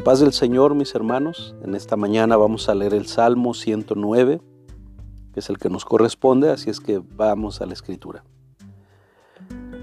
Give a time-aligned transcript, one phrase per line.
[0.00, 4.40] paz del Señor, mis hermanos, en esta mañana vamos a leer el Salmo 109,
[5.34, 8.24] que es el que nos corresponde, así es que vamos a la escritura.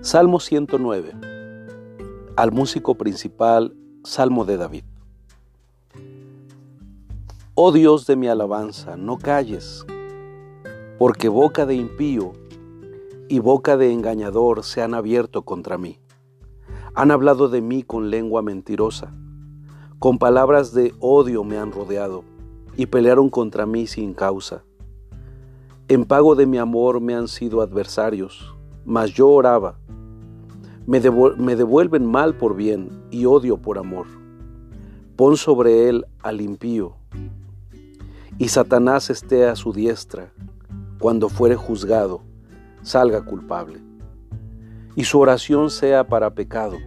[0.00, 1.12] Salmo 109.
[2.36, 4.84] Al músico principal, Salmo de David.
[7.54, 9.84] Oh Dios de mi alabanza, no calles,
[10.98, 12.32] porque boca de impío
[13.28, 16.00] y boca de engañador se han abierto contra mí.
[16.94, 19.14] Han hablado de mí con lengua mentirosa,
[20.00, 22.24] con palabras de odio me han rodeado
[22.74, 24.64] y pelearon contra mí sin causa.
[25.88, 29.78] En pago de mi amor me han sido adversarios, mas yo oraba.
[30.86, 34.06] Me, devuelven mal por bien y odio por amor.
[35.16, 36.94] Pon sobre él al impío,
[38.38, 40.32] y Satanás esté a su diestra
[40.98, 42.22] cuando fuere juzgado
[42.80, 43.82] salga culpable.
[44.96, 46.78] Y su oración sea para pecado.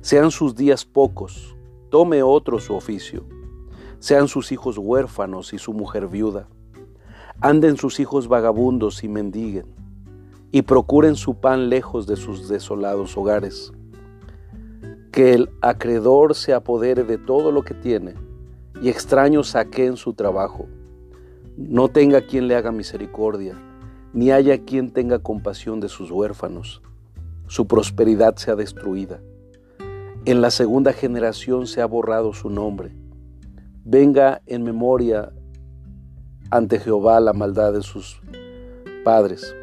[0.00, 1.54] Sean sus días pocos,
[1.94, 3.22] tome otro su oficio.
[4.00, 6.48] Sean sus hijos huérfanos y su mujer viuda.
[7.40, 9.66] Anden sus hijos vagabundos y mendiguen,
[10.50, 13.72] y procuren su pan lejos de sus desolados hogares.
[15.12, 18.14] Que el acreedor se apodere de todo lo que tiene,
[18.82, 20.66] y extraños saquen su trabajo.
[21.56, 23.56] No tenga quien le haga misericordia
[24.12, 26.82] ni haya quien tenga compasión de sus huérfanos.
[27.46, 29.20] Su prosperidad sea destruida.
[30.26, 32.96] En la segunda generación se ha borrado su nombre.
[33.84, 35.34] Venga en memoria
[36.50, 38.22] ante Jehová la maldad de sus
[39.04, 39.54] padres,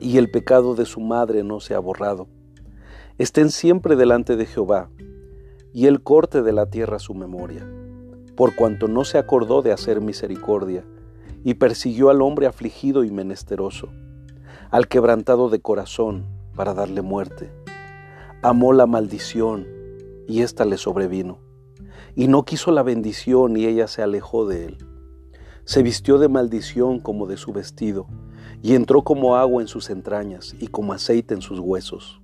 [0.00, 2.26] y el pecado de su madre no se ha borrado.
[3.18, 4.90] Estén siempre delante de Jehová,
[5.72, 7.64] y él corte de la tierra su memoria,
[8.34, 10.84] por cuanto no se acordó de hacer misericordia,
[11.44, 13.90] y persiguió al hombre afligido y menesteroso,
[14.72, 17.52] al quebrantado de corazón, para darle muerte.
[18.42, 19.66] Amó la maldición,
[20.26, 21.38] y ésta le sobrevino,
[22.14, 24.78] y no quiso la bendición, y ella se alejó de él.
[25.64, 28.06] Se vistió de maldición como de su vestido,
[28.62, 32.20] y entró como agua en sus entrañas, y como aceite en sus huesos.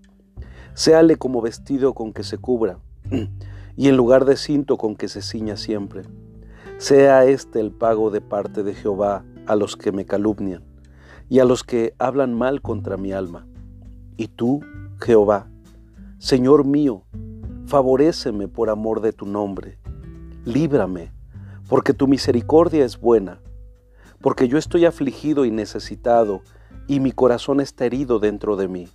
[0.75, 2.79] Séale como vestido con que se cubra,
[3.77, 6.03] y en lugar de cinto con que se ciña siempre
[6.79, 10.63] sea este el pago de parte de Jehová a los que me calumnian
[11.29, 13.47] y a los que hablan mal contra mi alma.
[14.17, 14.61] Y tú,
[15.01, 15.49] Jehová,
[16.25, 17.03] Señor mío,
[17.67, 19.79] favoréceme por amor de tu nombre.
[20.47, 21.13] Líbrame,
[21.69, 23.43] porque tu misericordia es buena,
[24.23, 26.41] porque yo estoy afligido y necesitado,
[26.89, 28.89] y mi corazón está herido dentro de mí.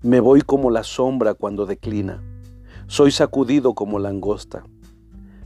[0.00, 2.22] Me voy como la sombra cuando declina,
[2.86, 4.62] soy sacudido como langosta.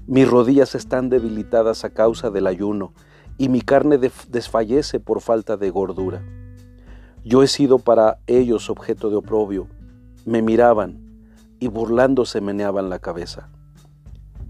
[0.07, 2.93] Mis rodillas están debilitadas a causa del ayuno
[3.39, 6.23] y mi carne desfallece por falta de gordura.
[7.25, 9.69] Yo he sido para ellos objeto de oprobio.
[10.27, 11.01] Me miraban
[11.59, 13.49] y burlándose meneaban la cabeza.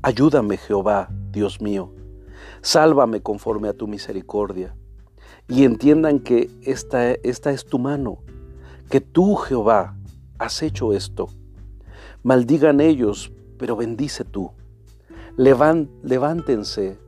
[0.03, 1.93] Ayúdame, Jehová, Dios mío.
[2.63, 4.75] Sálvame conforme a tu misericordia.
[5.47, 8.19] Y entiendan que esta, esta es tu mano,
[8.91, 9.97] que tú, Jehová,
[10.39, 11.29] has hecho esto.
[12.25, 14.51] Maldigan ellos, pero bendice tú
[15.37, 16.99] levántense,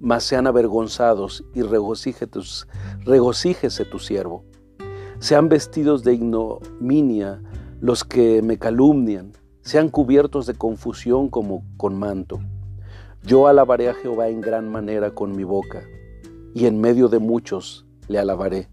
[0.00, 2.24] mas sean avergonzados y regocíjese
[3.84, 4.44] tu siervo.
[5.18, 7.40] Sean vestidos de ignominia
[7.84, 12.40] los que me calumnian, sean cubiertos de confusión como con manto.
[13.22, 15.82] Yo alabaré a Jehová en gran manera con mi boca,
[16.54, 18.70] y en medio de muchos le alabaré,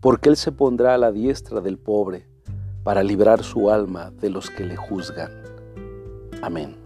[0.00, 2.28] porque él se pondrá a la diestra del pobre,
[2.84, 5.30] para librar su alma de los que le juzgan.
[6.42, 6.76] Amén.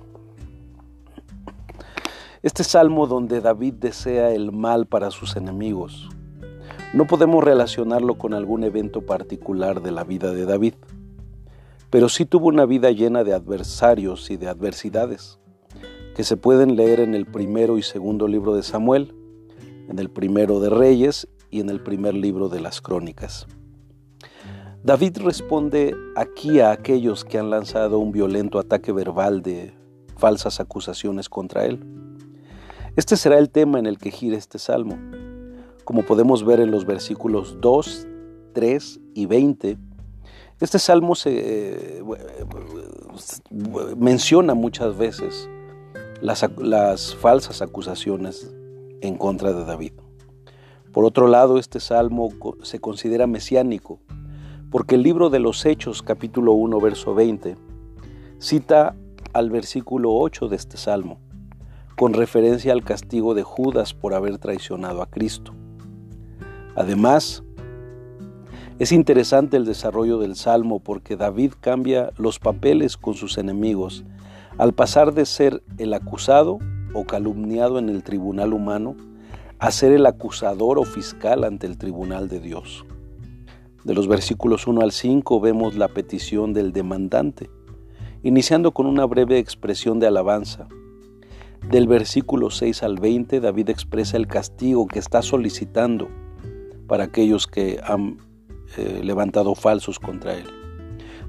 [2.42, 6.08] Este salmo donde David desea el mal para sus enemigos,
[6.94, 10.74] no podemos relacionarlo con algún evento particular de la vida de David,
[11.90, 15.38] pero sí tuvo una vida llena de adversarios y de adversidades,
[16.14, 19.14] que se pueden leer en el primero y segundo libro de Samuel,
[19.88, 23.46] en el primero de Reyes y en el primer libro de las Crónicas.
[24.82, 29.74] David responde aquí a aquellos que han lanzado un violento ataque verbal de
[30.16, 31.84] falsas acusaciones contra él.
[32.96, 34.98] Este será el tema en el que gira este salmo.
[35.84, 38.06] Como podemos ver en los versículos 2,
[38.54, 39.78] 3 y 20,
[40.60, 42.02] este salmo se
[43.96, 45.48] menciona muchas veces
[46.20, 48.54] las, las falsas acusaciones
[49.00, 49.92] en contra de David.
[50.92, 52.30] Por otro lado, este salmo
[52.62, 54.00] se considera mesiánico,
[54.70, 57.56] porque el libro de los Hechos, capítulo 1, verso 20,
[58.38, 58.96] cita
[59.32, 61.20] al versículo 8 de este salmo
[62.00, 65.52] con referencia al castigo de Judas por haber traicionado a Cristo.
[66.74, 67.42] Además,
[68.80, 74.04] es interesante el desarrollo del Salmo porque David cambia los papeles con sus enemigos
[74.56, 76.58] al pasar de ser el acusado
[76.94, 78.96] o calumniado en el tribunal humano
[79.58, 82.86] a ser el acusador o fiscal ante el tribunal de Dios.
[83.84, 87.50] De los versículos 1 al 5 vemos la petición del demandante,
[88.22, 90.68] iniciando con una breve expresión de alabanza.
[91.70, 96.08] Del versículo 6 al 20 David expresa el castigo que está solicitando
[96.86, 98.29] para aquellos que han
[98.76, 100.46] eh, levantado falsos contra él.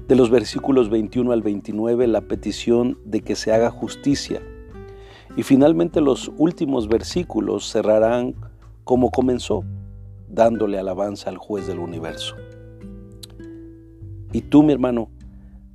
[0.06, 4.42] De los versículos 21 al 29 la petición de que se haga justicia.
[5.36, 8.34] Y finalmente los últimos versículos cerrarán
[8.84, 9.64] como comenzó,
[10.28, 12.36] dándole alabanza al juez del universo.
[14.32, 15.10] ¿Y tú, mi hermano,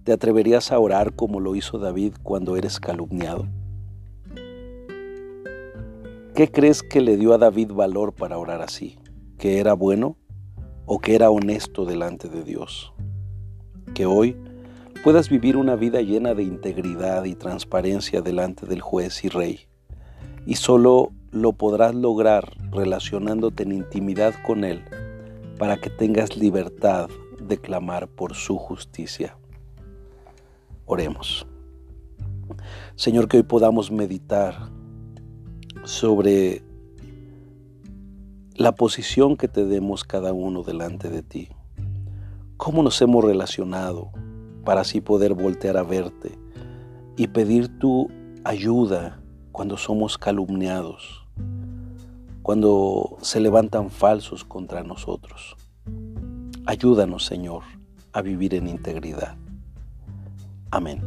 [0.03, 3.47] te atreverías a orar como lo hizo David cuando eres calumniado?
[6.33, 8.97] ¿Qué crees que le dio a David valor para orar así?
[9.37, 10.17] ¿Que era bueno
[10.87, 12.91] o que era honesto delante de Dios?
[13.93, 14.35] Que hoy
[15.03, 19.67] puedas vivir una vida llena de integridad y transparencia delante del juez y rey.
[20.47, 24.83] Y solo lo podrás lograr relacionándote en intimidad con Él
[25.59, 27.09] para que tengas libertad
[27.39, 29.37] de clamar por su justicia.
[30.85, 31.45] Oremos.
[32.95, 34.69] Señor, que hoy podamos meditar
[35.83, 36.63] sobre
[38.57, 41.49] la posición que te demos cada uno delante de ti.
[42.57, 44.09] Cómo nos hemos relacionado
[44.65, 46.31] para así poder voltear a verte
[47.15, 48.09] y pedir tu
[48.43, 49.21] ayuda
[49.51, 51.23] cuando somos calumniados,
[52.41, 55.55] cuando se levantan falsos contra nosotros.
[56.65, 57.61] Ayúdanos, Señor,
[58.11, 59.37] a vivir en integridad.
[60.71, 61.03] Amén.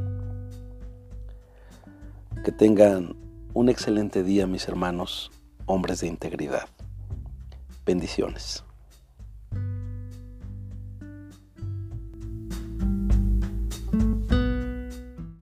[2.44, 3.16] Que tengan
[3.54, 5.32] un excelente día, mis hermanos,
[5.66, 6.68] hombres de integridad.
[7.84, 8.64] Bendiciones.